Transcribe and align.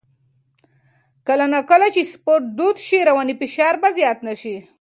کله 1.27 1.45
نا 1.53 1.59
کله 1.71 1.87
چې 1.95 2.09
سپورت 2.13 2.43
دود 2.57 2.77
شي، 2.85 2.99
رواني 3.09 3.33
فشار 3.41 3.73
به 3.81 3.89
زیات 3.97 4.19
نه 4.27 4.33
شي. 4.41 4.55